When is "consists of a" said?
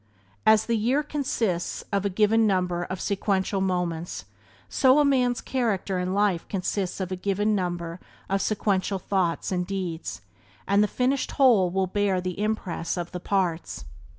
1.03-2.09, 6.47-7.15